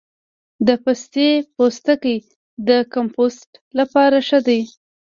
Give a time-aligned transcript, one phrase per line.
[0.67, 2.17] د پستې پوستکی
[2.67, 4.61] د کمپوسټ لپاره ښه دی؟